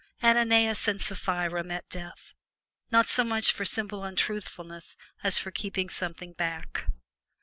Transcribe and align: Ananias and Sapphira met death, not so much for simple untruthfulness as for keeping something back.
Ananias 0.23 0.87
and 0.87 0.99
Sapphira 0.99 1.63
met 1.63 1.87
death, 1.87 2.33
not 2.89 3.07
so 3.07 3.23
much 3.23 3.51
for 3.51 3.65
simple 3.65 4.03
untruthfulness 4.03 4.97
as 5.21 5.37
for 5.37 5.51
keeping 5.51 5.89
something 5.89 6.33
back. 6.33 6.87